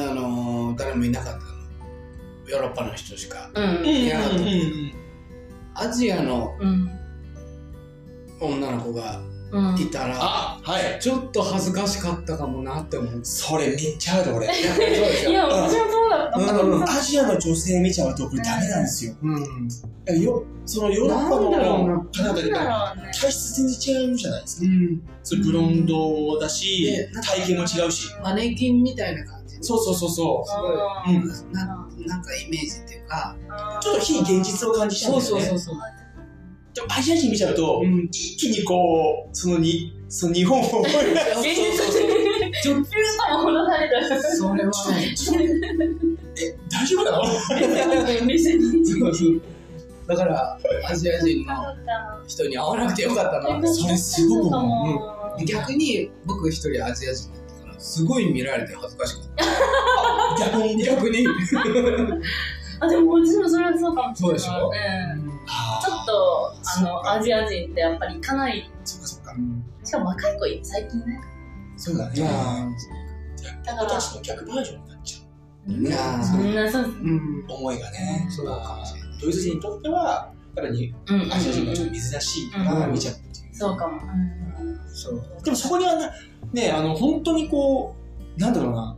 [0.00, 1.42] の、あの、誰もいなかったの。
[2.48, 3.50] ヨーロッパの人しか。
[3.54, 3.86] うん。
[3.86, 4.92] いやうんうん
[5.74, 6.90] アジアのうん。
[8.40, 9.20] 女の子が
[9.52, 9.78] うん。
[9.78, 10.98] いたら、あ、はい。
[11.00, 13.20] ちょっと恥ずかしかったかもなって思って。
[13.24, 14.46] それめっちゃある俺。
[14.48, 16.38] いや、私もそうだった。
[16.38, 19.14] うんなんかアジアの女性見ちゃうとこれダメなんですよ。
[19.22, 19.40] う
[20.10, 20.20] ん。
[20.22, 23.12] よそのヨーロッパのなんだろうな方々でなんだろうね。
[23.12, 24.66] 体質全然違うじゃないですか。
[24.66, 25.02] うん。
[25.22, 28.08] それブロンドだしでなん、か体型も違うし。
[28.22, 29.56] マネキンみたいな感じ。
[29.60, 30.52] そうそうそうそす
[31.06, 31.66] ごいうんな
[32.06, 33.36] なんかイメージっていうか。
[33.82, 35.58] ちょっと非現実を感じちゃうんだよね。
[35.58, 35.76] そう。
[36.74, 38.04] でもアジア人見ちゃうと、うん。
[38.10, 40.94] 一気にこう、そのに、その日本を思い出す。
[41.02, 44.22] 現実に、ちょっと戻された。
[44.22, 45.12] それはね、
[46.40, 47.24] え、大丈夫なの？
[48.26, 48.86] 別に。
[48.86, 49.42] そうそう。
[50.06, 50.58] だから、
[50.88, 51.54] アジア人の
[52.26, 53.68] 人に会わなくてよかったな。
[53.68, 54.96] それすごく思
[55.38, 59.24] う逆に僕一人アジア人だったから、すごい見られて恥ずかしかっ
[60.38, 60.50] た。
[60.50, 60.84] 逆にね。
[60.84, 61.26] 逆に。
[62.80, 64.40] あ、でも私もそれはそうかもしれない。
[64.40, 64.70] そうでしょ？
[65.26, 65.32] うん
[66.78, 68.70] あの、アジア人ってやっぱり行かない。
[68.84, 69.34] そっかそっか。
[69.84, 71.20] しかも若い子最近ね。
[71.76, 72.22] そうだね。
[72.22, 72.68] まあ、
[73.64, 75.72] だから私の逆バージョンになっちゃう。
[75.72, 77.44] うんいやーみんなそううん。
[77.48, 78.26] 思いがね。
[78.30, 79.18] そうかもしれない。
[79.20, 80.94] ドイツ人にとっては、やっぱり
[81.30, 83.54] アジア人がちょっと珍しいから見ちゃうっていう。
[83.54, 83.96] そうかも。
[83.96, 84.42] うん
[84.94, 85.22] そう。
[85.44, 86.10] でもそこにはな、
[86.52, 87.94] ね、あの、本当にこ
[88.36, 88.96] う、なんだろうな、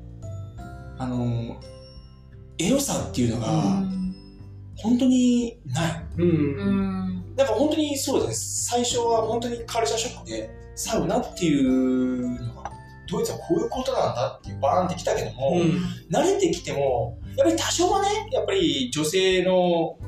[0.98, 1.56] あの、
[2.58, 3.82] エロさっていうのが、
[4.76, 6.06] 本当にない。
[6.18, 6.22] う。
[6.22, 7.34] うんん。
[7.36, 8.66] なんか本当にそうです。
[8.66, 12.70] 最初は本当にカルチャーショックで、サウナっていうのが、
[13.08, 15.60] ドイツはこういうことなんだってバーンってきたけども、
[16.10, 19.98] 慣れてきても、やっぱり多少はね、やっぱり女性の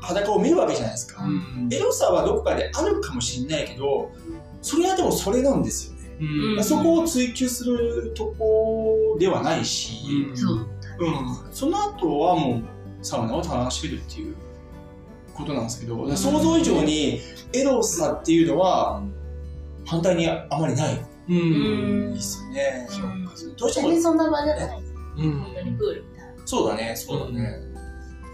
[0.00, 1.22] 裸を見るわけじゃないですか。
[1.24, 1.68] うん。
[1.72, 4.10] エロさはどこかであるかもしれないけど、
[4.62, 5.98] それはでもそれなんですよね。
[6.56, 6.64] うん。
[6.64, 10.68] そこを追求するとこではないし、そう。
[11.00, 12.64] うん、その後はもう
[13.08, 14.36] サウナを楽しめるっていう
[15.34, 17.20] ことなんですけど、想像以上に
[17.52, 19.02] エロさっていうのは
[19.86, 21.00] 反対にあまりない。
[21.28, 22.14] うん。
[22.14, 22.88] ですよね。
[23.02, 23.56] うん。
[23.56, 24.82] どうしてもそんな場じゃない。
[25.18, 25.40] うん。
[25.40, 26.46] 本当にプールみたいな。
[26.46, 27.60] そうだね、そうだね。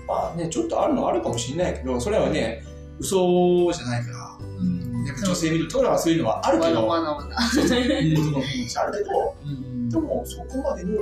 [0.07, 2.63] まあね、ちょっとあるのはあるかもしれないけど、それはね、
[2.99, 5.05] 嘘じゃないから、うん。
[5.07, 7.41] やっぱ女性見るとはそういうのはあるけど、わなわなわな。
[7.49, 8.05] そうそう、あるけ
[9.11, 9.89] ど、うん。
[9.89, 11.01] でもそこまでの、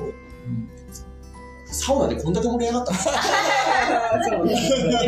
[1.73, 2.99] サウナでこんだけ盛り上がったの？
[4.39, 4.55] そうね。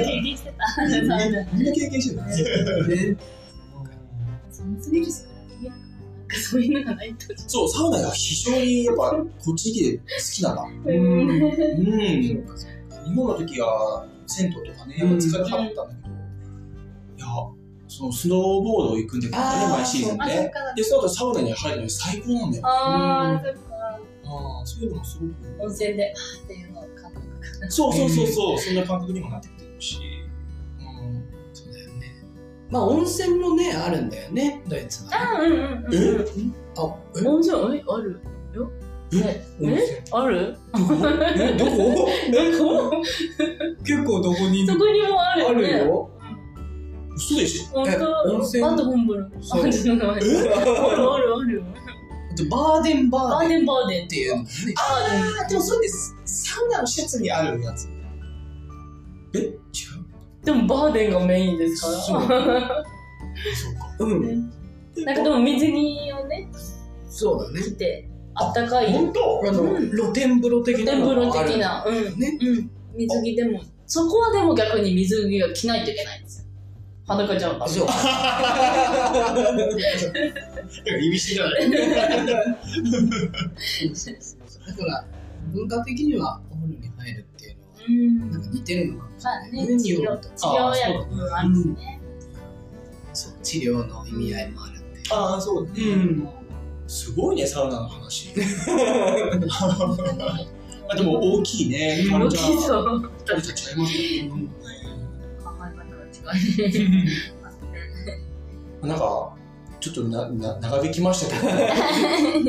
[0.04, 0.66] 経験してた。
[1.52, 3.16] みんな経験してるね。
[4.50, 5.22] 寒すぎるし
[5.62, 7.26] なんかそういうのがないと。
[7.46, 10.62] そう、サウナが非常にやっぱこっちに来て好きなんだ。
[10.62, 10.96] うん。
[11.20, 11.26] う
[12.42, 12.46] ん。
[12.56, 17.26] そうか日本の時は銭湯とかね、やっぱ使ったんだけど、いや、
[17.88, 20.48] そのスノーボード行くんだけどね、毎シーズンあ、そっね。
[20.50, 20.60] か。
[20.74, 22.66] で、その後サウナに入るのに最高なんだよ。
[22.66, 23.73] ああ、そっか。
[24.36, 25.32] ああ、そういうのもすごく。
[25.62, 27.70] 温泉で、あーっていうのを感覚が。
[27.70, 29.98] そうそうそうそう、そんな感覚にもなってきてるし。
[30.78, 31.24] うん。
[31.52, 32.12] そうだよね。
[32.70, 35.10] まあ温泉もね、あるんだよね、ドイツは。
[35.36, 35.94] あうんうんうん。
[35.94, 35.96] え？
[36.76, 37.26] あ、え？
[37.28, 37.84] 温泉え？
[37.88, 38.20] ある
[38.54, 38.70] よ。
[39.12, 39.44] え？
[39.60, 40.04] 温泉え？
[40.10, 40.56] ある？
[41.36, 42.08] え、どこ？
[42.32, 43.02] どこ？
[43.84, 44.66] 結構どこに？
[44.66, 45.68] そこにもあるね。
[45.68, 46.10] るよ。
[47.16, 47.80] 嘘でしょ？
[47.82, 48.42] 温当？
[48.42, 48.62] 泉？
[48.64, 49.30] バートホンブル。
[49.40, 51.62] そうあるあるあるよ。
[52.50, 54.34] バーデンバーデンっバーデンバーデンていう。
[54.34, 54.44] あ
[55.44, 56.16] あ、でもそうです。
[56.24, 57.88] サウナの施設にあるやつ。
[59.34, 59.38] え？
[59.38, 59.56] 違う
[60.44, 61.94] でもバーデンがメインですから。
[61.94, 62.84] そうそうか。
[64.00, 64.50] うん。
[65.04, 66.48] なんかでも水着をね、
[67.08, 67.62] そうだね。
[67.62, 68.92] 着て、あったかい。
[68.92, 69.42] 本当？
[69.48, 71.84] あの、うん露天風呂的な天風呂的な。
[71.86, 72.18] うん。
[72.18, 72.38] ね。
[72.40, 72.70] うん。
[72.96, 76.43] 水着でも、そこはでも逆に水着が着ないといけないんですよ。
[77.06, 77.62] 裸じゃん。
[77.62, 77.88] あ、そう。
[81.00, 81.68] 意味深だね。
[84.66, 85.04] だから、
[85.52, 87.44] 文化的にはお風呂に入るって
[87.92, 88.30] いうのは、うん。
[88.30, 89.80] なんか似てるのかもしれないね。
[89.82, 92.00] 治療、薬もあるしね。
[93.12, 94.86] そう、治療の意味合いもあるって。
[95.12, 95.82] ああ、そうだね。
[95.84, 96.28] うん。
[96.86, 98.30] すごいね、サウナの話。
[100.86, 102.06] あでも大きいね。
[102.10, 104.63] 大きいますね。
[106.24, 106.86] 考え方が違
[108.82, 108.86] う。
[108.86, 109.36] なんか、
[109.80, 111.52] ちょっとなな長引きましたけど、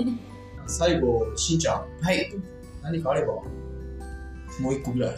[0.68, 2.32] 最後、しんちゃん、はい。
[2.84, 3.44] 何かあれば、も
[4.70, 5.16] う一個ぐらい。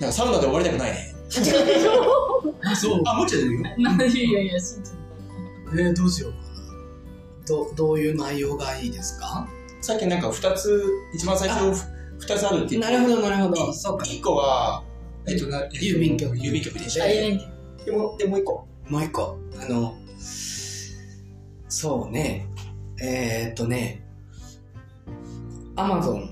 [0.00, 1.14] なんかサウナで終わりたくないね。
[2.64, 3.02] あ、そう。
[3.04, 3.58] あ、もうちょいでい
[4.28, 5.78] いやいや、しんちゃん。
[5.78, 6.44] えー、どうしようかな。
[7.46, 9.46] どどういう内容がいいですか？
[9.80, 10.82] さっきなんか二つ、
[11.14, 11.84] 一番最初、
[12.18, 13.72] 二つあるって言ってなるほど、なるほど。
[13.72, 14.04] そうか。
[14.06, 14.82] 一個は、
[15.26, 17.00] えっと、郵便局郵便局でした。
[17.04, 17.40] 大変
[17.84, 18.66] でも、でもう一個。
[18.88, 19.38] もう一個。
[19.60, 19.94] あの、
[21.68, 22.46] そうね。
[23.02, 24.02] えー、っとね、
[25.76, 26.30] アマゾン。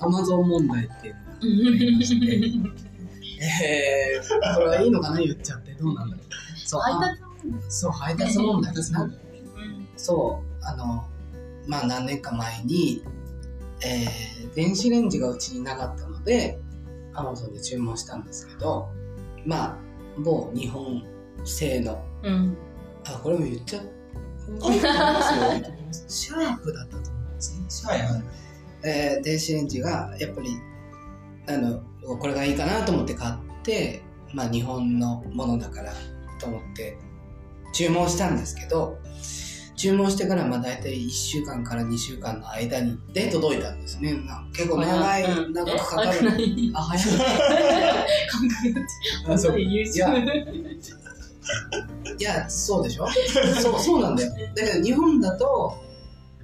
[0.00, 2.26] アマゾン問題っていうのがありまして。
[3.38, 5.72] えー、これはいいのかな言っちゃって。
[5.72, 6.26] どうなんだろう。
[6.66, 7.22] そう、配あ達
[7.68, 9.02] そう、配達問題ですな。
[9.02, 9.16] うん
[9.96, 11.04] そう、あの、
[11.66, 13.02] まあ何年か前に、
[13.84, 16.58] えー、電子レンジがうちになかったので、
[17.14, 18.88] アマゾンで注文したんですけど、
[19.46, 19.78] まあ、
[20.18, 21.02] 某日本
[21.44, 22.56] 製の、うん。
[23.06, 23.88] あ、これも言っちゃう？
[26.08, 27.92] シャープだったと思うんですね。
[27.92, 28.22] はいはい。
[28.84, 30.50] えー電子レンジがやっぱり
[31.48, 31.80] あの
[32.18, 35.92] これがいいかなと思って買って、まあ、日本のものだから
[36.38, 36.96] と思って
[37.72, 38.98] 注文したんですけど
[39.76, 44.14] 注文してからまあ大体1週間から2週間の間にで届いたんですね。
[44.14, 46.72] な結構長い、うん長くかかえ早くなるい。
[46.74, 47.18] あ早い。
[48.30, 48.72] 感覚
[49.28, 50.26] があそう優秀いやい
[52.22, 53.06] やそうでしょ？
[53.62, 54.32] そうそうなんだよ。
[54.54, 55.76] だけど日本だと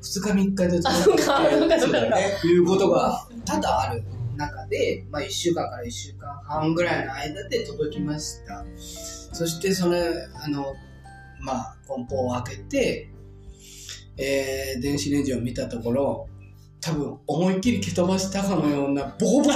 [0.03, 2.39] 2日3日であそうかそうかそうかそうだよね。
[2.45, 4.03] いうことが多々ある
[4.37, 8.65] 中で、まあ、1週間から1週間半ぐらいの間で届きました。
[8.77, 10.03] そしてそれ
[10.45, 10.75] あの
[11.41, 13.11] まあ梱包を開けて、
[14.17, 16.29] えー電子レンジを見たところ
[16.81, 19.55] 多分思いっきり蹴飛ばしたかのようなボコボコ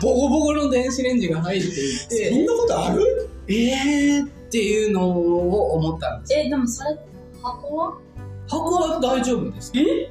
[0.00, 1.70] ボコボコの電子レンジが入ってい
[2.08, 3.30] てそんなことある？
[3.48, 6.34] えーっていうのを思ったんです。
[6.34, 6.96] え、でもそれ、
[7.42, 7.98] 箱は？
[8.48, 9.72] 箱は大丈夫です。
[9.74, 10.10] え？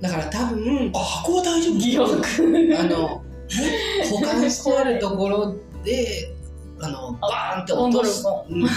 [0.00, 1.78] だから多分あ、箱は大丈夫？
[1.78, 2.16] 疑惑。
[2.78, 3.22] あの
[4.10, 6.34] 保管してあるところで
[6.80, 8.26] あのバーンって落とす。
[8.26, 8.62] あうん。
[8.62, 8.70] なん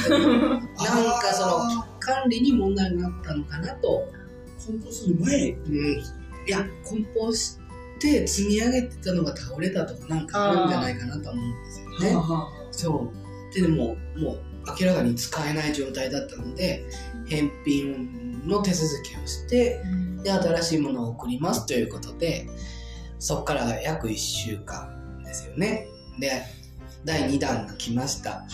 [1.20, 4.08] かその管理に問題があったのかなと、
[4.60, 5.52] 梱包する前。
[5.52, 6.04] うん、い
[6.48, 7.58] や梱包し
[8.00, 12.16] て積み上げてたのが倒れたとかなんかあるんじゃないかなと思うんですよね。
[12.72, 13.54] そう。
[13.54, 14.42] ででももう
[14.80, 16.86] 明らかに使えない状態だったので
[17.28, 19.82] 返品の手続きをして
[20.24, 22.48] で新しいものを送りますということで
[23.20, 25.88] そこから約1週間ですよね。
[26.20, 26.44] で
[27.04, 28.46] 第2弾が来ました、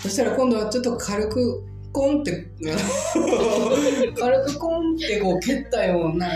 [0.00, 1.64] そしたら今度はちょっと軽く
[1.96, 2.46] コンって
[4.20, 6.28] 軽くコンってこう蹴ったような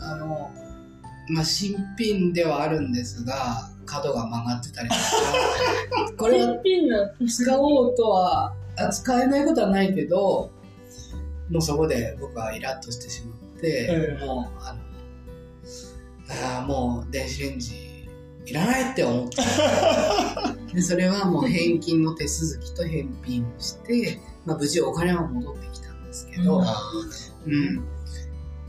[0.00, 0.50] あの
[1.28, 5.00] まあ新品ではあるんですが角が曲がってたりとか。
[6.16, 6.56] これは
[7.28, 10.50] 使おうとはあ使えないことはないけど
[11.50, 14.24] もうそこで僕はイラッとしてしまって、ええ。
[14.24, 14.80] もうあの
[16.30, 18.08] あーもう電子レンジ
[18.46, 19.36] いらないって思って。
[20.74, 26.62] でそれはもう返金の手続きと返品をして、まあ、無事お金は戻ってきたんですけど、
[27.46, 27.84] うん、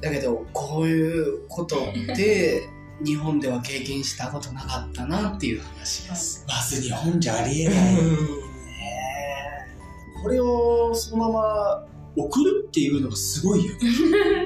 [0.02, 2.70] だけどこういうことって
[3.04, 6.46] 日本では経験したことなかったなっていう話です。
[6.48, 7.98] まず日本じゃありえない。
[10.22, 13.80] これをそのまま送るっていうのがすごいよね。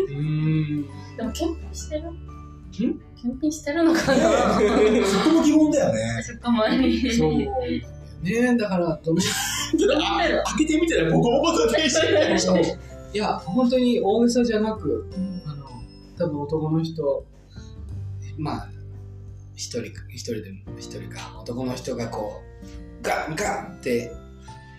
[0.10, 0.88] うん
[1.18, 2.04] でも検品してる？
[2.72, 3.00] 検
[3.42, 4.60] 品してるのかな？
[5.06, 6.24] そこも疑問だよね。
[6.24, 7.14] そこまで。
[7.14, 7.32] そう。
[8.24, 9.22] ねだから、どの、
[10.46, 12.62] 開けてみたらボコボコと電子レンジそう。
[13.14, 15.10] いや、本当に大げさじゃなく、
[15.46, 15.66] あの、
[16.18, 17.26] 多分男の人、
[18.38, 18.70] まあ、
[19.56, 22.42] 一人か、一人でも一人か、男の人がこ
[23.02, 24.12] う、ガンガンって、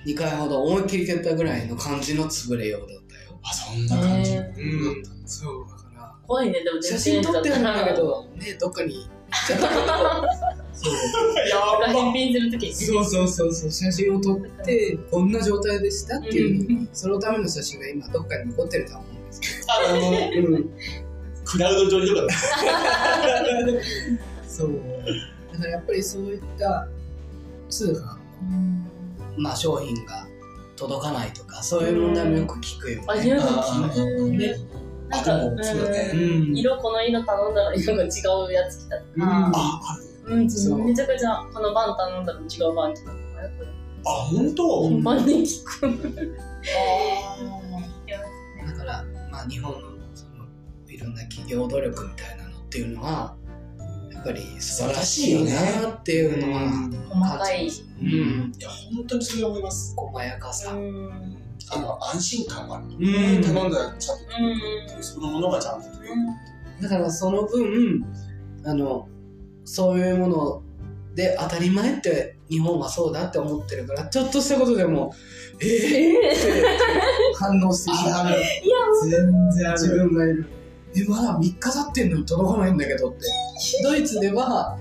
[0.07, 3.38] 2回ほど思いっきり蹴ったぐらいの感じの潰れようだったよ。
[3.42, 4.33] あ、そんな感じ。
[4.33, 5.05] ねうん。
[5.27, 10.95] そう、だから、怖いね、でも写真撮ってるんだけど、ね、どっかに行っちゃったけど、そう。
[11.85, 12.73] や返品するときに。
[12.73, 13.71] そうそうそうそう。
[13.71, 20.09] 写真を撮ってこんな状態でしたっていう、うそのための写真が今どっかに残ってるとは思うんですけあの、ど、
[20.57, 20.71] うん、
[21.45, 22.23] クラウド上にとか。
[22.23, 22.29] だ。
[24.47, 24.81] そう。
[25.53, 26.88] だからやっぱりそういった
[27.69, 28.03] 通販の、
[29.37, 30.27] まあ、商品が
[30.77, 34.31] 届かないとかそういう問題もよく聞くよあ、ね、色が聞く。
[34.31, 34.57] ね。
[35.09, 36.12] なんか、あでもそうだね。
[36.55, 38.09] 色この色頼んだら色が違う
[38.53, 39.23] やつ来たとうん。
[39.23, 39.51] か。
[39.55, 40.05] あ、ある。
[40.29, 43.67] うん、そうめちゃくちゃこのバン頼んだら違うバン来たとかよく
[44.07, 44.88] あ、本当？
[44.88, 46.37] 頻繁に聞く。
[48.67, 49.81] だから、まあ、日本の
[50.14, 50.45] その
[50.88, 53.37] いろんな企業努力みたいなのっていうのは
[54.12, 56.61] やっぱり素晴らしいなっていうのは、
[57.09, 57.69] 細かい。
[58.01, 59.95] うん、いや、本当にそれは思います。
[59.97, 61.38] 細やかさ、うん。
[61.71, 62.85] あの、安心感がある。
[62.87, 64.25] うん頼んだらちゃんと
[64.97, 65.03] うん。
[65.03, 66.83] そのものがちゃんと届く。
[66.83, 68.05] だからその分
[68.64, 69.09] あの
[69.68, 70.62] そういうもの
[71.14, 75.14] で当たり前って日本はそうだって思ってるからちょっとしたことでも
[75.61, 76.64] えー、えって
[77.38, 78.37] 反応してしまう
[79.11, 80.46] 全然自分がいる。
[80.96, 83.18] えまだ3日経ってんのに届かないんだけどって。
[83.83, 84.78] ドイツでは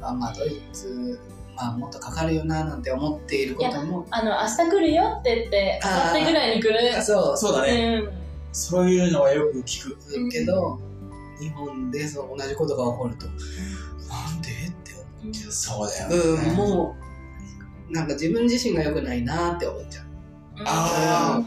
[0.00, 1.18] あまあドイツ
[1.54, 4.06] まあもっとかかるよななんて思っていることも。
[4.10, 7.02] あの、明日来るよって言って、明後日ぐらいに来る。
[7.02, 8.02] そうそうだね。
[8.02, 8.12] うん。
[8.52, 10.28] そういうのはよく聞く。
[10.30, 10.80] けど、
[11.38, 13.26] 日本でその同じことが起こると
[15.32, 16.16] そうだよね。
[16.50, 16.96] うん、も
[17.90, 20.06] う、なんか自分自身が良くないなって思っちゃう。
[20.66, 21.42] あ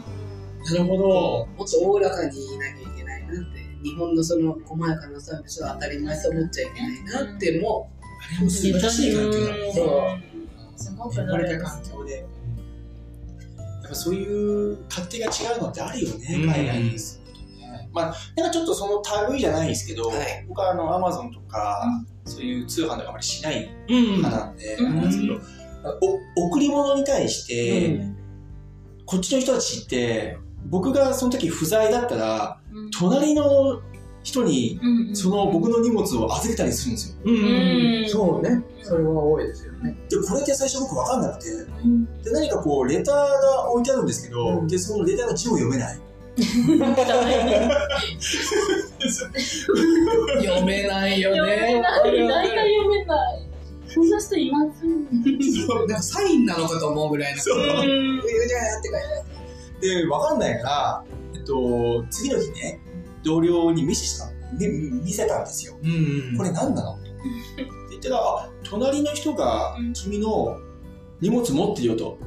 [0.64, 1.46] なるほど。
[1.56, 7.90] もっとおおらかに言いなきゃいけないなって、日本のその細やかなサービスは当たり前と思っちゃいけないなっても、
[8.36, 9.72] あれも素晴らしい環境だね。
[9.74, 12.18] そうすごく生まれた環境で。
[12.18, 17.18] やっぱそういう勝手が違うのってあるよね、うん海外に住。
[17.98, 20.44] まあ、なんかちょっとその類じゃないですけど、はい。
[20.48, 21.82] 僕はあの、アマゾンとか、
[22.24, 25.00] そういう通販とかあまりしないうん派なんで、うんん。
[25.02, 25.34] ですけど、
[26.36, 28.14] お贈り物に対して、うん
[29.10, 30.36] こっちの人たちって、
[30.66, 32.90] 僕がその時不在だったら、うん。
[32.90, 33.80] 隣の
[34.22, 37.16] 人にうんその僕の荷物を預けたりするんですよ。
[37.24, 37.34] うん
[38.02, 38.62] うんそうね。
[38.82, 39.96] それは多いですよね。
[40.10, 42.04] で、これって最初僕分かんなくて、うん。
[42.22, 44.68] で、何かこう、レターが置いてあるんですけど、うん。
[44.68, 45.98] で、そのレターの字を読めない。
[50.42, 51.38] 読めないよね。
[51.38, 52.28] 読めない。
[52.28, 53.48] 大体読めない。
[53.88, 57.40] そんな人いますなんかサインなのかと思うぐらいの。
[57.40, 59.00] そううじゃうんーって書いてあ
[59.80, 59.80] る。
[59.80, 62.80] で、分かんないから、えっと、次の日ね、
[63.24, 64.32] 同僚にミスしたの。
[64.58, 64.68] み
[65.04, 65.76] 見せたんですよ。
[65.82, 66.94] うんこれ何なの？
[66.94, 67.10] って
[67.90, 70.58] 言った隣の人がうん君の
[71.20, 72.18] 荷物持ってるよと。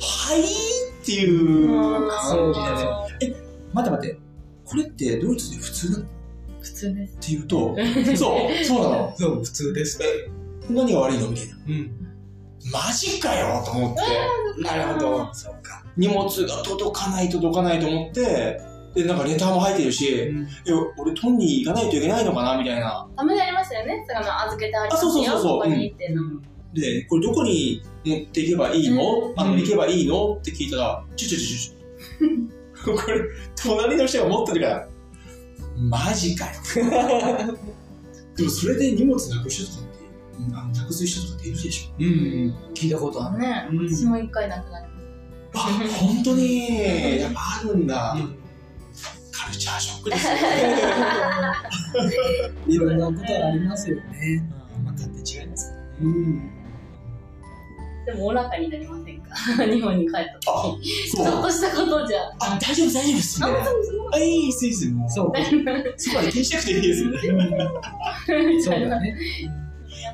[0.00, 0.40] はい？
[0.42, 1.68] っていう
[2.10, 2.52] 感
[3.20, 3.49] じでね。
[3.72, 4.20] 待って待って。
[4.64, 6.04] これってドイツで普通なの？
[6.04, 6.12] って
[6.60, 7.30] 普通です。
[7.30, 7.76] 言うと、
[8.16, 9.14] そう、そうなの。
[9.16, 9.98] そう、普通です。
[10.68, 11.28] 何が悪いの？
[11.28, 11.54] みたいな。
[11.68, 11.90] うん。
[12.72, 14.62] マジかよと思って。
[14.62, 15.34] なるほど。
[15.34, 15.84] そうか。
[15.96, 18.60] 荷物が届かない届かないと思って、
[18.94, 20.32] で、なんかレターも入ってるし、え、
[20.98, 22.58] 俺取んに行かないといけないのかな？
[22.58, 23.08] みたいな。
[23.16, 24.04] たまにありますよね。
[24.06, 25.10] その預けてありますよ。
[25.10, 26.40] あそうそうそうそうここにっていうの。
[26.74, 30.34] で、これどこに持っていけばいいの、うんあの、行けばいいの？
[30.34, 32.59] って聞いたら、ちょちょちょちょ。
[32.84, 33.20] これ、
[33.56, 34.88] 隣の人が持ってるから、
[35.76, 36.52] マジかよ。
[38.36, 39.88] でもそれで荷物なくしたとか
[40.66, 41.94] って、なくす人とかっているでしょ。
[41.98, 42.06] うん。
[42.74, 43.38] 聞いたことある。
[43.38, 44.86] ね、うん私も一回なくなり
[45.54, 45.58] あ、
[45.98, 48.16] 本当に、やっぱあるんだ。
[49.32, 50.32] カルチャーショックですよ。
[52.68, 54.48] いろんなことありますよね。
[54.84, 55.88] まあ、勝手違いますからね。
[56.00, 56.50] うん。
[58.06, 59.09] でもお腹になりませんか
[59.72, 60.82] 日本に帰ったあ時。
[60.82, 61.26] ちそう。
[61.36, 62.18] ょっとしたことじゃ。
[62.40, 63.46] あ、大丈夫、大丈夫ですね。
[63.46, 64.88] あ、そうそうあ、いいです、いいです。
[64.90, 65.38] もう、そうか。
[65.96, 67.18] そこまで気にしなくていいですよね。
[67.22, 68.64] みたいな。
[68.64, 69.16] そうだね。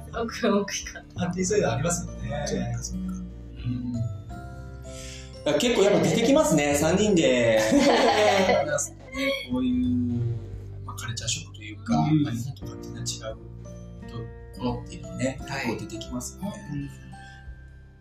[0.06, 2.46] すごく大きかっ安定そうい うのありますよね。
[5.60, 7.60] 結構やっぱ出てきますね、3人で。
[9.50, 9.74] こういう、
[10.84, 13.36] まあ、カルチャーショックというか、日本と勝手な違う
[14.10, 16.90] ところっていうのがね、はいこう出てきますよね。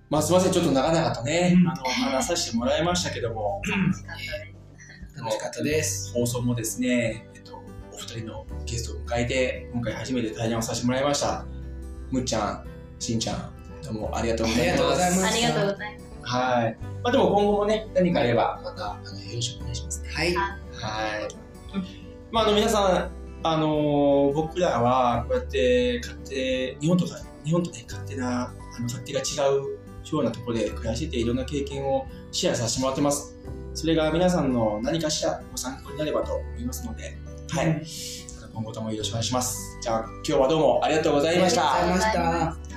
[0.10, 3.62] まあすみません、ちょっと長々とね、うんあの、お話させてもらいましたけども、
[5.16, 5.22] た。
[5.22, 6.14] 楽しかったです。
[6.14, 11.46] 放送もですね、えっと、お二人のゲストを迎えて、今回初めて対談をさせてもらいました。
[12.12, 12.66] むっちゃん、
[13.00, 13.52] しんちゃん、
[13.84, 14.76] どうもありがとうございます。
[14.76, 16.06] ありがとうございますありがとうございます。
[16.28, 16.78] はい。
[17.04, 20.10] まあでも今後もね、何かあれば、また、あの、よろしくお願いしますね。
[20.10, 20.36] はい。
[20.36, 21.36] はい。
[22.32, 23.12] まあ、あの、皆さん、
[23.44, 29.24] あのー僕らは、こうやって、勝手、日本とか、日本とね、勝手な、あの、勝手が違
[29.56, 29.75] う
[30.14, 33.38] ようなところで暮らしてて、いろんな経験をシェアさせてもらってます。
[33.74, 37.18] それが皆さんの何かしらご参考になればと思いますので、
[37.50, 37.86] はい。
[38.54, 39.78] 今後ともよろしくお願いします。
[39.82, 41.74] じゃあ、今日はどうもありがとうございました。
[41.74, 42.76] ありがとうございました。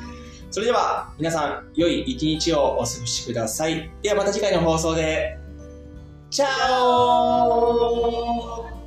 [0.50, 3.90] それでは皆さん良い一日をお過ごしください。
[4.02, 5.38] ではまた次回の放送で。
[6.30, 6.46] チャ
[6.84, 8.77] オ